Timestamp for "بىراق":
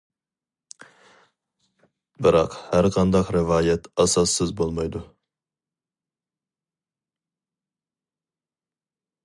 2.27-2.55